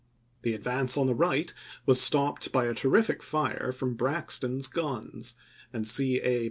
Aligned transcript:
The 0.41 0.55
advance 0.55 0.97
on 0.97 1.05
the 1.05 1.13
right 1.13 1.53
was 1.85 2.01
stopped 2.01 2.51
by 2.51 2.65
a 2.65 2.73
terrific 2.73 3.21
fire 3.21 3.71
from 3.71 3.93
Braxton's 3.93 4.65
guns; 4.65 5.35
and 5.71 5.87
C. 5.87 6.19
A. 6.19 6.39